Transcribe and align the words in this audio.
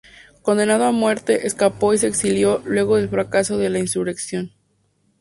Condenado 0.41 0.85
a 0.85 0.91
muerte, 0.91 1.45
escapó 1.45 1.93
y 1.93 1.99
se 1.99 2.07
exilió 2.07 2.63
luego 2.65 2.97
del 2.97 3.07
fracaso 3.07 3.59
de 3.59 3.69
la 3.69 3.77
insurrección. 3.77 4.51